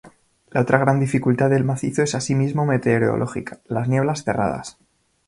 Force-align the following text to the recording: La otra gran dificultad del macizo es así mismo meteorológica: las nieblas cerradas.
La 0.49 0.61
otra 0.61 0.79
gran 0.79 0.99
dificultad 0.99 1.51
del 1.51 1.63
macizo 1.63 2.01
es 2.01 2.15
así 2.15 2.33
mismo 2.33 2.65
meteorológica: 2.65 3.59
las 3.67 3.87
nieblas 3.87 4.23
cerradas. 4.23 4.79